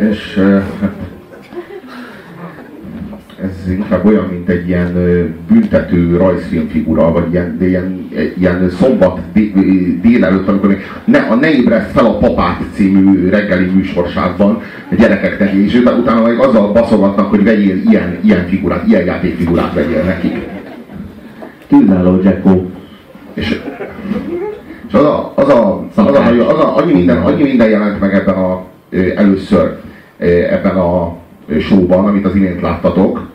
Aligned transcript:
És 0.00 0.36
ez 3.42 3.70
inkább 3.70 4.04
olyan, 4.04 4.24
mint 4.30 4.48
egy 4.48 4.68
ilyen 4.68 4.92
büntető 5.48 6.16
rajzfilmfigura, 6.16 7.12
vagy 7.12 7.32
ilyen, 7.32 7.56
ilyen, 7.60 8.08
ilyen 8.38 8.70
szombat 8.70 9.20
délelőtt, 10.00 10.48
amikor 10.48 10.76
ne, 11.04 11.18
a 11.18 11.34
Ne 11.34 11.50
ébreszt 11.50 11.90
fel 11.90 12.04
a 12.04 12.18
papát 12.18 12.60
című 12.72 13.28
reggeli 13.28 13.64
műsorsában 13.64 14.62
a 14.90 14.94
gyerekeknek, 14.94 15.52
és 15.52 15.74
utána 15.74 16.22
meg 16.22 16.38
azzal 16.38 16.72
baszogatnak, 16.72 17.30
hogy 17.30 17.44
vegyél 17.44 17.76
ilyen, 17.90 18.18
ilyen 18.22 18.46
figurát, 18.46 18.86
ilyen 18.86 19.04
játékfigurát 19.04 19.74
vegyél 19.74 20.02
nekik. 20.02 20.36
Tűzálló 21.68 22.20
Jacko. 22.22 22.64
És, 23.34 23.60
és 24.88 24.94
az 24.94 25.04
a, 25.04 25.32
az 25.34 25.48
a, 25.48 25.86
az 25.94 25.98
a, 25.98 26.08
az 26.08 26.16
a, 26.16 26.48
az 26.48 26.60
a 26.60 26.76
annyi, 26.76 26.92
minden, 26.92 27.16
annyi 27.16 27.42
minden 27.42 27.68
jelent 27.68 28.00
meg 28.00 28.14
ebben 28.14 28.34
a, 28.34 28.64
először 29.14 29.76
ebben 30.18 30.76
a 30.76 31.16
showban, 31.60 32.06
amit 32.06 32.24
az 32.24 32.34
imént 32.34 32.60
láttatok, 32.60 33.26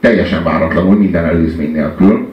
teljesen 0.00 0.42
váratlanul, 0.42 0.96
minden 0.96 1.24
előzmény 1.24 1.72
nélkül, 1.72 2.28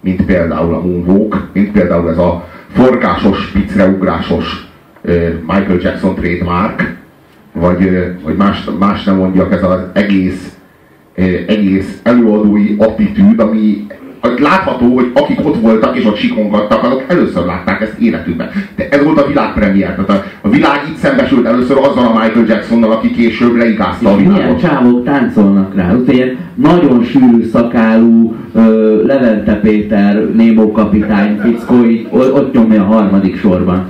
mint 0.00 0.22
például 0.22 0.74
a 0.74 0.80
Moonwalk, 0.80 1.48
mint 1.52 1.72
például 1.72 2.10
ez 2.10 2.18
a 2.18 2.48
forgásos, 2.72 3.50
picreugrásos 3.50 4.68
Michael 5.46 5.78
Jackson 5.80 6.14
trademark, 6.14 6.96
vagy, 7.52 8.12
vagy 8.22 8.36
más, 8.36 8.64
más 8.78 9.04
nem 9.04 9.16
mondjak, 9.16 9.52
ez 9.52 9.62
az 9.62 9.80
egész, 9.92 10.56
egész 11.46 12.00
előadói 12.02 12.76
attitűd, 12.78 13.40
ami 13.40 13.86
látható, 14.36 14.94
hogy 14.94 15.10
akik 15.14 15.46
ott 15.46 15.60
voltak 15.60 15.96
és 15.96 16.04
ott 16.04 16.16
sikongattak, 16.16 16.82
azok 16.82 17.04
először 17.08 17.44
látták 17.44 17.80
ezt 17.80 17.98
életükben. 17.98 18.50
De 18.76 18.88
ez 18.88 19.04
volt 19.04 19.20
a 19.20 19.26
világpremiér. 19.26 19.94
Tehát 19.94 20.10
a, 20.10 20.24
a 20.40 20.48
világ 20.48 20.77
szembesült 21.02 21.46
először 21.46 21.76
azzal 21.76 22.04
a 22.04 22.20
Michael 22.20 22.46
Jacksonnal, 22.46 22.90
aki 22.90 23.10
később 23.10 23.56
leigázta 23.56 24.12
a 24.12 24.16
világot. 24.16 24.42
Milyen 24.42 24.56
csávok 24.58 25.04
táncolnak 25.04 25.74
rá. 25.74 25.94
Ugye 25.94 26.34
nagyon 26.54 27.02
sűrű 27.02 27.44
szakálú 27.44 28.34
Levente 29.04 29.54
Péter, 29.54 30.30
Némó 30.34 30.72
kapitány, 30.72 31.38
fickó, 31.42 31.74
ott 32.10 32.52
nyomja 32.54 32.82
a 32.82 32.86
harmadik 32.86 33.38
sorban. 33.38 33.86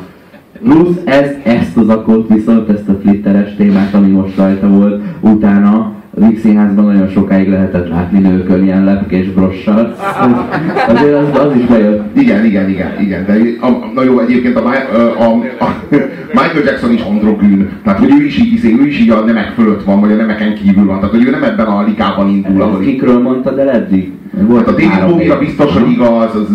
Plusz 0.62 0.96
ez, 1.04 1.30
ezt 1.42 1.76
az 1.76 1.88
akot 1.88 2.28
viszont, 2.28 2.68
ezt 2.68 2.88
a 2.88 2.98
flitteres 3.02 3.54
témát, 3.56 3.94
ami 3.94 4.10
most 4.10 4.36
rajta 4.36 4.68
volt, 4.68 5.02
utána 5.20 5.92
a 6.20 6.26
Víg 6.26 6.38
Színházban 6.40 6.84
nagyon 6.84 7.08
sokáig 7.08 7.48
lehetett 7.48 7.88
látni 7.88 8.18
nőkön 8.18 8.64
ilyen 8.64 8.84
lepkés 8.84 9.28
brossal. 9.28 9.96
Azért 10.94 11.14
az, 11.14 11.38
az 11.38 11.56
is 11.56 11.64
bejött. 11.64 12.16
Igen, 12.16 12.44
igen, 12.44 12.68
igen, 12.68 13.00
igen. 13.00 13.26
De 13.26 13.66
a, 13.66 13.68
na 13.94 14.02
jó, 14.02 14.18
egyébként 14.20 14.56
a, 14.56 14.68
a, 14.68 15.22
a, 15.22 15.64
a 15.64 15.96
Michael 16.32 16.64
Jackson 16.64 16.92
is 16.92 17.00
androgyn. 17.00 17.68
Tehát, 17.84 17.98
hogy 17.98 18.10
ő 18.20 18.24
is 18.24 18.38
így, 18.38 18.52
izé, 18.52 18.76
ő 18.80 18.86
is 18.86 18.98
így 18.98 19.10
a 19.10 19.20
nemek 19.20 19.52
fölött 19.54 19.84
van, 19.84 20.00
vagy 20.00 20.12
a 20.12 20.16
nemeken 20.16 20.54
kívül 20.54 20.86
van. 20.86 20.96
Tehát, 20.96 21.10
hogy 21.10 21.24
ő 21.24 21.30
nem 21.30 21.42
ebben 21.42 21.66
a 21.66 21.84
ligában 21.84 22.28
indul. 22.28 22.62
Ahol 22.62 22.80
Kikről 22.80 23.22
mondtad 23.22 23.58
el 23.58 23.70
eddig? 23.70 24.12
Volt 24.46 24.66
hát 24.66 24.68
a 24.68 24.80
David 24.80 25.10
Bowie-ra 25.10 25.38
biztosan 25.38 25.90
igaz, 25.90 26.34
az, 26.34 26.48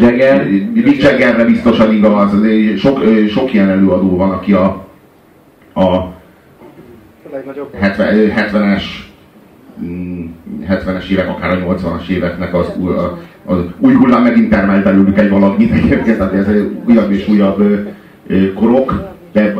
Jagger, 0.00 0.46
Mick 0.74 1.02
Jaggerre 1.02 1.44
biztosan 1.44 1.92
igaz, 1.92 2.32
az, 2.32 2.46
sok, 2.76 3.00
sok 3.28 3.54
ilyen 3.54 3.68
előadó 3.68 4.16
van, 4.16 4.30
aki 4.30 4.52
a, 4.52 4.64
a 5.74 6.18
70, 7.80 8.32
70-es 8.36 8.82
70-es 10.68 11.08
évek, 11.08 11.28
akár 11.28 11.50
a 11.50 11.74
80-as 11.74 12.08
éveknek 12.08 12.54
az, 12.54 12.66
az 13.44 13.58
új 13.78 13.94
hullám 13.94 14.22
megint 14.22 14.50
termelt 14.50 14.84
belőlük 14.84 15.18
egy 15.18 15.30
valamit 15.30 15.72
egyébként, 15.72 16.18
tehát 16.18 16.32
ez 16.32 16.46
újabb 16.84 17.12
és 17.12 17.28
újabb 17.28 17.88
korok, 18.54 19.08
de 19.32 19.54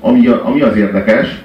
ami, 0.00 0.26
ami 0.26 0.60
az 0.60 0.76
érdekes, 0.76 1.44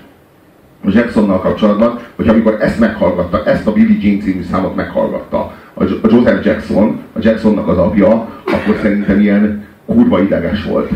a 0.86 0.89
Jacksonnal 0.94 1.39
kapcsolatban, 1.39 2.00
hogy 2.16 2.28
amikor 2.28 2.58
ezt 2.59 2.80
meghallgatta, 2.80 3.44
ezt 3.45 3.67
a 3.67 3.73
Billie 3.73 3.97
Jean 4.02 4.19
című 4.19 4.44
számot 4.44 4.75
meghallgatta, 4.75 5.53
a 5.73 5.84
Joseph 6.09 6.45
Jackson, 6.45 7.00
a 7.13 7.19
Jacksonnak 7.22 7.68
az 7.68 7.78
apja, 7.78 8.09
akkor 8.46 8.79
szerintem 8.81 9.19
ilyen 9.19 9.66
kurva 9.85 10.22
ideges 10.22 10.63
volt. 10.63 10.90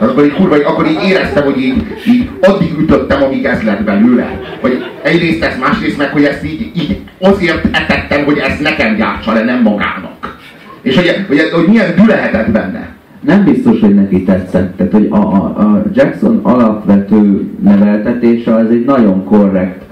Hát 0.00 0.08
akkor 0.08 0.24
így 0.24 0.32
kurva, 0.32 0.54
akkor 0.54 0.86
így 0.86 1.08
éreztem, 1.08 1.44
hogy 1.44 1.58
így, 1.58 1.82
így 2.06 2.30
addig 2.40 2.78
ütöttem, 2.78 3.22
amíg 3.22 3.44
ez 3.44 3.62
lett 3.62 3.82
belőle. 3.82 4.40
Vagy 4.60 4.84
egyrészt 5.02 5.42
ezt, 5.42 5.60
másrészt 5.60 5.98
meg, 5.98 6.08
hogy 6.08 6.24
ezt 6.24 6.44
így, 6.44 6.70
így 6.76 7.00
azért 7.20 7.64
etettem, 7.76 8.24
hogy 8.24 8.38
ezt 8.38 8.60
nekem 8.60 8.96
gyártsa 8.96 9.32
le, 9.32 9.44
nem 9.44 9.62
magának. 9.62 10.38
És 10.82 10.96
hogy, 10.96 11.24
hogy, 11.28 11.50
hogy 11.52 11.66
milyen 11.66 11.94
dű 11.96 12.06
lehetett 12.06 12.50
benne. 12.50 12.88
Nem 13.20 13.44
biztos, 13.44 13.80
hogy 13.80 13.94
neki 13.94 14.22
tetszett. 14.22 14.76
Tehát, 14.76 14.92
hogy 14.92 15.08
a, 15.10 15.16
a, 15.16 15.44
a 15.58 15.82
Jackson 15.92 16.40
alapvető 16.42 17.50
neveltetése 17.62 18.54
az 18.54 18.70
egy 18.70 18.84
nagyon 18.84 19.24
korrekt 19.24 19.82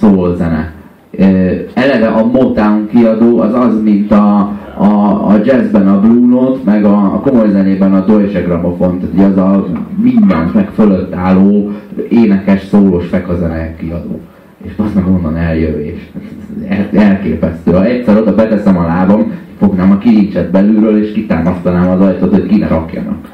soul 0.00 0.36
zene. 0.36 0.72
Eleve 1.74 2.06
a 2.06 2.26
Motown 2.26 2.88
kiadó 2.92 3.40
az 3.40 3.54
az, 3.54 3.82
mint 3.82 4.12
a, 4.12 4.52
a, 4.82 5.26
a 5.28 5.40
jazzben 5.44 5.88
a 5.88 6.00
Blue 6.00 6.26
Note, 6.26 6.60
meg 6.64 6.84
a, 6.84 6.94
a 6.94 7.20
komoly 7.20 7.50
zenében 7.50 7.94
a 7.94 8.04
Deutsche 8.04 8.40
Grammophon, 8.40 9.00
tehát 9.00 9.30
az 9.30 9.36
a 9.36 9.66
mindent 10.02 10.54
meg 10.54 10.70
fölött 10.74 11.14
álló 11.14 11.70
énekes, 12.08 12.62
szólós 12.62 13.06
fekazene 13.06 13.74
kiadó. 13.76 14.20
És 14.64 14.72
azt 14.76 14.94
meg 14.94 15.06
onnan 15.06 15.36
eljövés. 15.36 16.10
El, 16.68 16.88
elképesztő. 16.92 17.70
Ha 17.70 17.84
egyszer 17.84 18.16
oda 18.16 18.34
beteszem 18.34 18.78
a 18.78 18.86
lábam, 18.86 19.32
fognám 19.58 19.90
a 19.90 19.98
kilincset 19.98 20.50
belülről, 20.50 21.02
és 21.02 21.12
kitámasztanám 21.12 21.90
az 21.90 22.00
ajtót, 22.00 22.32
hogy 22.32 22.46
ki 22.46 22.58
ne 22.58 22.66
rakjanak. 22.66 23.28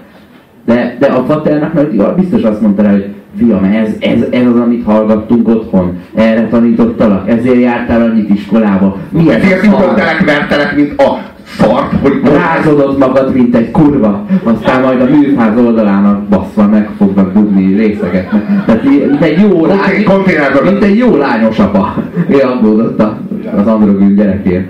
De, 0.65 0.97
de 0.99 1.07
a 1.07 1.25
faternak 1.25 1.75
meg 1.75 2.15
biztos 2.17 2.43
azt 2.43 2.61
mondta 2.61 2.83
rá, 2.83 2.91
hogy 2.91 3.15
fiam, 3.37 3.65
ez, 3.65 3.89
ez, 4.01 4.21
ez 4.31 4.47
az, 4.47 4.61
amit 4.61 4.85
hallgattunk 4.85 5.49
otthon, 5.49 5.99
erre 6.15 6.49
tanítottalak, 6.49 7.29
ezért 7.29 7.61
jártál 7.61 8.03
annyit 8.03 8.31
iskolába. 8.31 8.97
Mi 9.09 9.31
ezért 9.31 9.65
ütöttelek, 9.65 10.25
vertelek, 10.25 10.77
mint 10.77 11.01
a 11.01 11.28
szart, 11.49 11.93
hogy... 12.03 12.21
Rázodott 12.23 12.99
magad, 12.99 13.35
mint 13.35 13.55
egy 13.55 13.71
kurva, 13.71 14.27
aztán 14.43 14.83
majd 14.83 15.01
a 15.01 15.05
műfáz 15.05 15.59
oldalának 15.59 16.23
basszva 16.23 16.67
meg 16.67 16.91
fognak 16.97 17.33
dugni 17.33 17.75
részeget. 17.75 18.29
Tehát 18.67 18.85
mint 18.85 19.23
egy 19.23 19.41
jó 19.41 19.67
lány, 19.67 20.07
mint 20.65 20.83
egy 20.83 20.97
jó 20.97 21.17
lányos 21.17 21.59
apa. 21.59 21.95
Ő 22.29 22.39
aggódott 22.39 23.03
az 23.57 23.67
androgyn 23.67 24.15
gyerekért. 24.15 24.69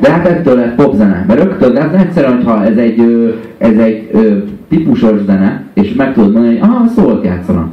De 0.00 0.10
hát 0.10 0.26
ettől 0.26 0.54
lett 0.54 0.74
popzene. 0.74 1.24
Mert 1.28 1.42
rögtön, 1.42 1.76
hát 1.76 1.94
egyszerűen, 1.94 2.36
hogyha 2.36 2.64
ez 2.64 2.76
egy, 2.76 3.00
ez 3.58 3.76
egy 3.76 4.10
típusos 4.68 5.24
zene, 5.26 5.64
és 5.74 5.94
meg 5.94 6.12
tudod 6.12 6.32
mondani, 6.32 6.58
hogy 6.58 6.68
ah, 6.70 6.86
szólt 6.86 7.24
játszanak, 7.24 7.72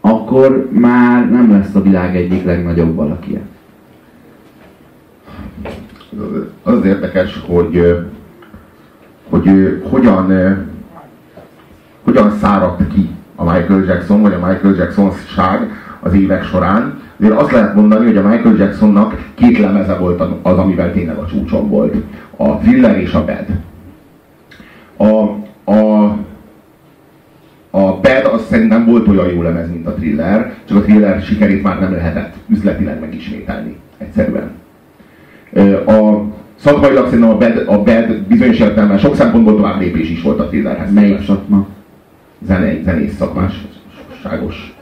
akkor 0.00 0.68
már 0.72 1.30
nem 1.30 1.50
lesz 1.50 1.74
a 1.74 1.82
világ 1.82 2.16
egyik 2.16 2.44
legnagyobb 2.44 2.94
valaki. 2.94 3.38
Az 6.62 6.84
érdekes, 6.84 7.42
hogy, 7.46 7.98
hogy 9.28 9.80
hogyan, 9.90 10.32
hogyan 12.04 12.30
száradt 12.40 12.92
ki 12.92 13.10
a 13.34 13.52
Michael 13.52 13.84
Jackson, 13.84 14.22
vagy 14.22 14.32
a 14.32 14.46
Michael 14.46 14.74
Jackson 14.74 15.12
ság 15.34 15.70
az 16.00 16.14
évek 16.14 16.44
során. 16.44 17.00
Azért 17.18 17.38
azt 17.40 17.52
lehet 17.52 17.74
mondani, 17.74 18.06
hogy 18.06 18.16
a 18.16 18.28
Michael 18.28 18.56
Jacksonnak 18.56 19.30
két 19.34 19.58
lemeze 19.58 19.94
volt 19.94 20.22
az, 20.42 20.58
amivel 20.58 20.92
tényleg 20.92 21.16
a 21.16 21.26
csúcson 21.26 21.68
volt. 21.68 21.94
A 22.36 22.58
Thriller 22.58 22.98
és 22.98 23.12
a 23.12 23.24
Bad. 23.24 23.46
A, 24.96 25.36
a, 25.72 26.04
a 27.70 28.00
Bad 28.00 28.24
az 28.32 28.46
szerintem 28.48 28.86
volt 28.86 29.08
olyan 29.08 29.28
jó 29.28 29.42
lemez, 29.42 29.70
mint 29.70 29.86
a 29.86 29.94
Thriller, 29.94 30.54
csak 30.64 30.76
a 30.76 30.80
Thriller 30.80 31.22
sikerét 31.22 31.62
már 31.62 31.80
nem 31.80 31.92
lehetett 31.92 32.34
üzletileg 32.48 33.00
megismételni. 33.00 33.76
Egyszerűen. 33.98 34.61
A 35.86 36.24
szakmailag 36.54 37.04
szerintem 37.04 37.30
a 37.30 37.36
Bad, 37.36 37.64
a 37.66 37.82
Bad 37.82 38.18
bizonyos 38.28 38.58
értelemben 38.58 38.98
sok 38.98 39.16
szempontból 39.16 39.56
tovább 39.56 39.80
lépés 39.80 40.10
is 40.10 40.22
volt 40.22 40.40
a 40.40 40.46
Thrillerhez. 40.46 40.92
Melyik 40.92 41.24
szakma? 41.24 41.66
Zene, 42.46 42.82
zenész 42.84 43.16
szakmás, 43.16 43.66
ságos. 44.22 44.74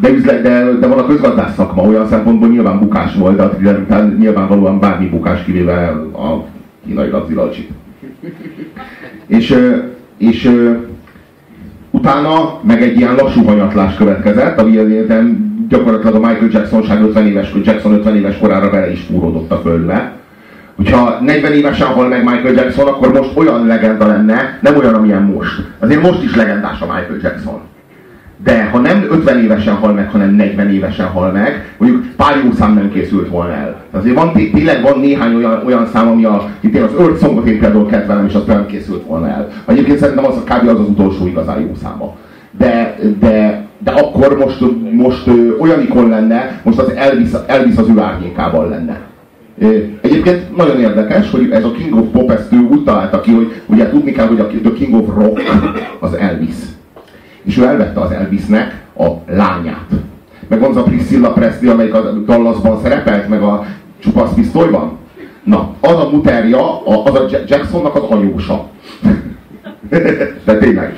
De, 0.00 0.10
üzlet, 0.10 0.42
de, 0.42 0.72
de 0.80 0.86
van 0.86 0.98
a 0.98 1.06
közgazdász 1.06 1.54
szakma, 1.54 1.82
olyan 1.82 2.06
szempontból 2.06 2.48
nyilván 2.48 2.78
bukás 2.78 3.14
volt, 3.14 3.36
de 3.36 3.42
a 3.42 3.48
thriller 3.48 3.78
után 3.78 4.16
nyilvánvalóan 4.18 4.78
bármi 4.78 5.08
bukás 5.08 5.44
kivéve 5.44 5.88
a 6.12 6.44
kínai 6.86 7.10
labzilacsit. 7.10 7.70
És, 9.26 9.54
és 10.16 10.50
utána 11.90 12.60
meg 12.62 12.82
egy 12.82 12.96
ilyen 12.96 13.14
lassú 13.14 13.44
hanyatlás 13.44 13.96
következett, 13.96 14.60
ami 14.60 14.76
gyakorlatilag 15.68 16.14
a 16.14 16.26
Michael 16.26 16.48
Jackson 16.50 16.82
50 16.82 17.26
éves, 17.26 17.52
Jackson 17.64 17.92
50 17.92 18.16
éves 18.16 18.38
korára 18.38 18.70
bele 18.70 18.92
is 18.92 19.00
fúródott 19.00 19.50
a 19.50 19.60
földbe. 19.60 20.12
Hogyha 20.76 21.18
40 21.20 21.52
évesen 21.52 21.86
hal 21.86 22.08
meg 22.08 22.24
Michael 22.24 22.54
Jackson, 22.54 22.86
akkor 22.86 23.12
most 23.12 23.36
olyan 23.36 23.66
legenda 23.66 24.06
lenne, 24.06 24.58
nem 24.62 24.76
olyan, 24.76 24.94
amilyen 24.94 25.22
most. 25.22 25.62
Azért 25.78 26.02
most 26.02 26.22
is 26.22 26.34
legendás 26.34 26.80
a 26.80 26.84
Michael 26.84 27.18
Jackson. 27.22 27.60
De 28.44 28.64
ha 28.64 28.78
nem 28.78 29.06
50 29.10 29.42
évesen 29.42 29.74
hal 29.74 29.92
meg, 29.92 30.10
hanem 30.10 30.34
40 30.34 30.70
évesen 30.70 31.06
hal 31.06 31.32
meg, 31.32 31.74
mondjuk 31.76 32.04
pár 32.16 32.36
jó 32.44 32.52
szám 32.52 32.74
nem 32.74 32.92
készült 32.92 33.28
volna 33.28 33.52
el. 33.52 33.82
Azért 33.90 34.14
van, 34.14 34.32
tényleg 34.32 34.82
van 34.82 35.00
néhány 35.00 35.34
olyan, 35.34 35.62
olyan 35.66 35.86
szám, 35.86 36.08
ami 36.08 36.24
a, 36.24 36.48
itt 36.60 36.74
én 36.74 36.82
az 36.82 36.94
Earth 36.98 37.20
Songot 37.20 37.46
én 37.46 37.58
például 37.58 37.86
kedvelem, 37.86 38.26
és 38.26 38.34
az 38.34 38.44
nem 38.46 38.66
készült 38.66 39.06
volna 39.06 39.28
el. 39.28 39.48
Egyébként 39.66 39.98
szerintem 39.98 40.24
az 40.24 40.34
kb. 40.44 40.68
az 40.68 40.80
az 40.80 40.88
utolsó 40.88 41.26
igazán 41.26 41.60
jó 41.60 41.72
száma. 41.82 42.16
De, 42.58 42.98
de 43.18 43.67
de 43.88 44.00
akkor 44.00 44.38
most, 44.38 44.60
most 44.92 45.26
olyan 45.60 45.80
ikon 45.80 46.08
lenne, 46.08 46.60
most 46.62 46.78
az 46.78 46.92
Elvis, 46.94 47.28
Elvis 47.46 47.76
az 47.76 47.88
ő 47.88 48.00
árnyékában 48.00 48.68
lenne. 48.68 49.00
Egyébként 50.00 50.56
nagyon 50.56 50.80
érdekes, 50.80 51.30
hogy 51.30 51.50
ez 51.50 51.64
a 51.64 51.70
King 51.70 51.94
of 51.94 52.06
Pop 52.12 52.30
ezt 52.30 52.52
ő 52.52 52.56
úgy 52.70 52.84
találta 52.84 53.20
ki, 53.20 53.32
hogy 53.32 53.62
ugye 53.66 53.90
tudni 53.90 54.12
kell, 54.12 54.26
hogy 54.26 54.40
a 54.64 54.72
King 54.72 54.94
of 54.94 55.14
Rock 55.14 55.42
az 56.00 56.14
Elvis. 56.14 56.54
És 57.42 57.58
ő 57.58 57.64
elvette 57.64 58.00
az 58.00 58.10
Elvisnek 58.10 58.82
a 58.98 59.06
lányát. 59.26 59.88
Meg 60.48 60.60
van 60.60 60.70
az 60.70 60.76
a 60.76 60.82
Priscilla 60.82 61.32
Presley, 61.32 61.70
amelyik 61.70 61.94
a 61.94 62.12
Dallasban 62.12 62.80
szerepelt, 62.82 63.28
meg 63.28 63.42
a 63.42 63.64
Csupasz 63.98 64.34
pisztolyban. 64.34 64.96
Na, 65.44 65.74
az 65.80 65.92
a 65.92 66.08
muterja, 66.12 66.86
az 67.04 67.14
a 67.14 67.26
Jacksonnak 67.46 67.94
az 67.94 68.02
anyósa. 68.08 68.68
De 70.44 70.58
tényleg. 70.58 70.96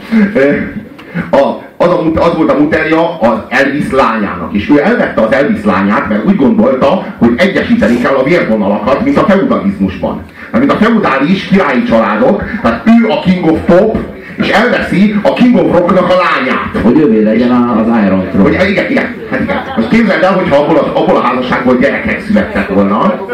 A, 1.31 1.69
az, 1.83 1.89
a, 1.89 2.21
az 2.21 2.37
volt 2.37 2.51
a 2.51 2.59
muterja 2.59 3.19
az 3.19 3.39
Elvis 3.49 3.91
lányának, 3.91 4.53
és 4.53 4.71
ő 4.71 4.81
elvette 4.83 5.21
az 5.21 5.33
Elvis 5.33 5.65
lányát, 5.65 6.09
mert 6.09 6.25
úgy 6.25 6.37
gondolta, 6.37 7.07
hogy 7.19 7.33
egyesíteni 7.37 7.99
kell 7.99 8.15
a 8.15 8.23
vérvonalakat, 8.23 9.05
mint 9.05 9.17
a 9.17 9.25
feudalizmusban. 9.25 10.23
Mint 10.59 10.73
a 10.73 10.77
feudális 10.77 11.45
királyi 11.45 11.83
családok, 11.83 12.43
tehát 12.63 12.83
ő 12.87 13.09
a 13.09 13.21
King 13.21 13.45
of 13.45 13.59
Pop, 13.67 13.99
és 14.37 14.49
elveszi 14.49 15.15
a 15.23 15.33
King 15.33 15.57
of 15.57 15.79
Rocknak 15.79 16.11
a 16.11 16.15
lányát. 16.15 16.83
Hogy 16.83 16.99
ővé 16.99 17.23
legyen 17.23 17.51
az 17.51 17.87
Iron 18.07 18.29
Throne. 18.29 18.59
Hogy, 18.59 18.71
igen, 18.71 18.91
igen, 18.91 19.15
hát 19.31 19.41
igen. 19.41 19.63
Most 19.77 19.89
képzeld 19.89 20.23
el, 20.23 20.33
hogyha 20.33 20.57
abból, 20.57 20.77
az, 20.77 21.03
abból 21.03 21.17
a 21.17 21.21
házasságból 21.21 21.77
gyerekek 21.77 22.23
születtek 22.27 22.69
volna, 22.69 23.27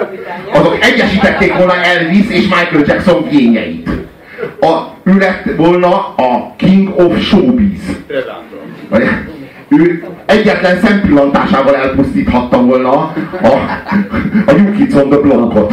azok 0.53 0.79
egyesítették 0.81 1.57
volna 1.57 1.75
Elvis 1.75 2.29
és 2.29 2.43
Michael 2.43 2.85
Jackson 2.87 3.27
gényeit. 3.31 3.91
A, 4.61 4.95
ő 5.05 5.19
lett 5.19 5.57
volna 5.57 5.89
a 6.17 6.55
King 6.57 6.93
of 6.97 7.21
Showbiz. 7.21 7.97
Ő 9.69 10.05
egyetlen 10.27 10.79
szempillantásával 10.79 11.75
elpusztíthatta 11.75 12.63
volna 12.63 12.91
a, 12.91 13.13
a 14.47 14.53
New 14.53 14.73
Kids 14.77 14.95
on 14.95 15.09
the 15.09 15.19
Blockot. 15.19 15.73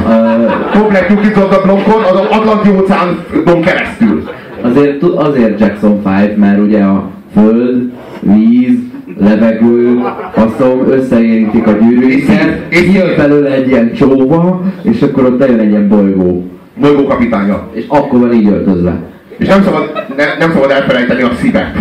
Komplet 0.72 1.10
New 1.10 1.20
Kids 1.20 1.38
on 1.38 1.50
the 1.50 1.60
Blockot 1.64 2.10
az 2.12 2.20
Atlanti 2.30 2.70
óceánon 2.70 3.62
keresztül. 3.62 4.24
Azért, 4.62 5.04
azért 5.04 5.60
Jackson 5.60 6.02
5, 6.22 6.38
mert 6.38 6.60
ugye 6.60 6.84
a 6.84 7.10
föld, 7.34 7.92
víz, 8.20 8.78
levegő, 9.20 10.02
faszom, 10.34 10.88
összeérintik 10.90 11.68
a 11.68 11.72
gyűrűiket, 11.72 12.68
kijön 12.70 13.16
belőle 13.18 13.50
egy 13.50 13.68
ilyen 13.68 13.94
csóva, 13.94 14.62
és 14.82 15.02
akkor 15.02 15.26
ott 15.26 15.38
bejön 15.38 15.60
egy 15.60 15.70
ilyen 15.70 15.88
bolygó. 15.88 16.48
Bolygó 16.76 17.08
kapitánya. 17.08 17.70
És 17.74 17.84
akkor 17.88 18.20
van 18.20 18.34
így 18.34 18.48
öltözve. 18.48 19.00
És 19.38 19.48
nem 19.48 19.64
szabad, 19.64 20.06
ne, 20.18 20.38
nem 20.40 20.52
szabad 20.52 20.72
elfelejteni 20.72 21.22
a 21.22 21.32
szívet. 21.42 21.78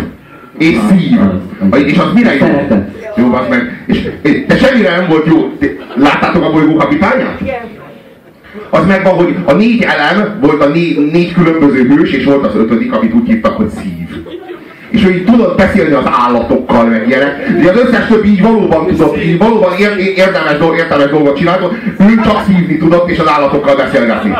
És 0.58 0.76
szív. 0.90 1.18
És 1.86 1.98
az 1.98 2.12
mire 2.14 2.34
jó? 2.34 2.46
Jó, 3.16 3.34
az 3.34 3.48
meg. 3.48 3.84
És 3.86 4.08
te 4.46 4.56
semmire 4.56 4.96
nem 4.96 5.08
volt 5.08 5.26
jó. 5.26 5.52
Láttátok 5.96 6.44
a 6.44 6.50
bolygó 6.50 6.74
kapitányát? 6.74 7.40
Igen 7.40 7.80
az 8.70 8.86
megvan, 8.86 9.14
hogy 9.14 9.36
a 9.44 9.52
négy 9.52 9.82
elem 9.82 10.38
volt 10.40 10.62
a 10.62 10.68
négy, 10.68 11.10
négy 11.12 11.32
különböző 11.32 11.86
hős, 11.86 12.12
és 12.12 12.24
volt 12.24 12.46
az 12.46 12.54
ötödik, 12.54 12.92
amit 12.92 13.14
úgy 13.14 13.26
hívtak, 13.26 13.56
hogy 13.56 13.68
szív. 13.68 14.01
És 14.92 15.04
hogy 15.04 15.24
tudott 15.24 15.56
beszélni 15.56 15.92
az 15.92 16.04
állatokkal, 16.04 16.84
meg 16.84 17.08
ilyenek. 17.08 17.52
De 17.62 17.70
az 17.70 17.76
összes 17.76 18.06
többi 18.06 18.28
így 18.28 18.42
valóban 18.42 18.86
tudott, 18.86 19.24
így 19.24 19.38
valóban 19.38 19.72
ér, 19.78 19.96
érdemes, 20.16 20.58
dolg, 20.58 20.76
értelmes 20.76 21.10
dolgot 21.10 21.36
csinált, 21.36 21.72
ő 21.98 22.20
csak 22.24 22.42
szívni 22.46 22.76
tudott, 22.76 23.10
és 23.10 23.18
az 23.18 23.28
állatokkal 23.28 23.76
beszélgetni. 23.76 24.32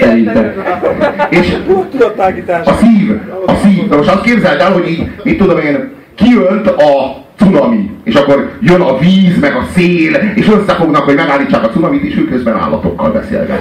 Szerintem. 0.00 0.52
És 1.28 1.56
a 2.64 2.72
szív, 2.72 3.20
a 3.46 3.52
szív. 3.62 3.88
Na 3.88 3.96
most 3.96 4.10
azt 4.10 4.22
képzeld 4.22 4.60
el, 4.60 4.72
hogy 4.72 4.88
így, 4.88 5.10
mit 5.22 5.38
tudom 5.38 5.58
én, 5.58 5.90
kiönt 6.14 6.66
a 6.66 7.16
cunami, 7.38 7.90
és 8.04 8.14
akkor 8.14 8.50
jön 8.60 8.80
a 8.80 8.98
víz, 8.98 9.40
meg 9.40 9.54
a 9.54 9.66
szél, 9.74 10.14
és 10.34 10.48
összefognak, 10.48 11.04
hogy 11.04 11.14
megállítsák 11.14 11.64
a 11.64 11.68
cunamit, 11.70 12.02
és 12.02 12.16
ők 12.16 12.30
közben 12.30 12.56
állatokkal 12.56 13.10
beszélget. 13.10 13.60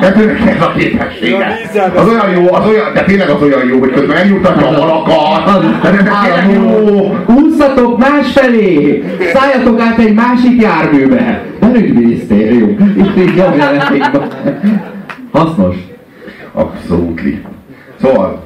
Őnek 0.00 0.40
ez 0.46 0.62
a 0.62 0.72
képessége. 0.76 1.58
Az 1.94 2.08
olyan 2.08 2.30
jó, 2.30 2.54
az 2.54 2.68
olyan, 2.68 2.94
de 2.94 3.02
tényleg 3.02 3.28
az 3.28 3.42
olyan 3.42 3.66
jó, 3.68 3.78
hogy 3.78 3.90
közben 3.90 4.16
megnyugtatja 4.16 4.66
a 4.66 4.72
halakat. 4.72 5.82
De 5.82 5.88
ez 5.88 6.04
tényleg 6.22 6.52
jó. 6.54 7.16
Úszatok 7.26 7.98
másfelé! 7.98 9.04
Szálljatok 9.32 9.80
át 9.80 9.98
egy 9.98 10.14
másik 10.14 10.62
járműbe! 10.62 11.42
Belügyminisztérium. 11.60 12.94
Itt 12.96 13.16
így 13.16 13.36
jobb 13.36 13.62
Hasznos. 15.32 15.76
Abszolút. 16.52 17.20
Szóval, 18.00 18.44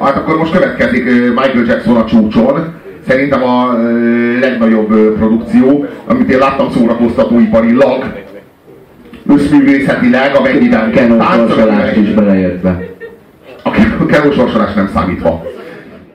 hát 0.00 0.16
akkor 0.16 0.38
most 0.38 0.52
következik 0.52 1.04
Michael 1.28 1.64
Jackson 1.66 1.96
a 1.96 2.04
csúcson, 2.04 2.74
szerintem 3.08 3.42
a 3.42 3.72
legnagyobb 4.40 5.16
produkció, 5.16 5.86
amit 6.06 6.30
én 6.30 6.38
láttam 6.38 6.70
szórakoztatóiparilag, 6.70 8.04
összművészetileg, 9.26 10.34
amennyiben 10.36 10.92
kenósorsolást 10.92 11.96
is 11.96 12.08
beleértve. 12.08 12.78
A 13.98 14.06
kenósorsolás 14.06 14.74
nem 14.74 14.90
számítva. 14.94 15.51